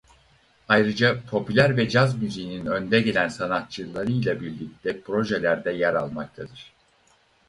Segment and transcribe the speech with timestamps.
[0.67, 6.73] Ayrıca popüler ve caz müziğinin önde gelen sanatçılarıyla birlikte projelerde yer almaktadır.